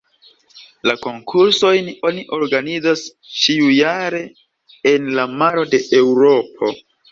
La 0.89 0.93
konkursojn 1.01 1.91
oni 2.11 2.23
organizas 2.39 3.05
ĉiujare 3.43 4.25
en 4.95 5.09
la 5.21 5.29
maro 5.45 5.69
de 5.77 5.85
Eŭropo. 6.03 6.75